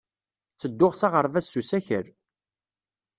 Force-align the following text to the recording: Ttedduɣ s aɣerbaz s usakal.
Ttedduɣ 0.53 0.93
s 0.95 1.01
aɣerbaz 1.07 1.45
s 1.47 1.53
usakal. 1.59 2.07